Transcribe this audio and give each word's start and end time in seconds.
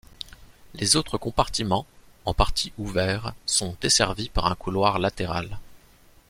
Les 0.73 0.95
autres 0.95 1.19
compartiments, 1.19 1.85
en 2.25 2.33
partie 2.33 2.73
ouverts, 2.79 3.33
sont 3.45 3.77
desservis 3.81 4.29
par 4.29 4.47
un 4.47 4.55
couloir 4.55 4.97
latéral. 4.97 5.59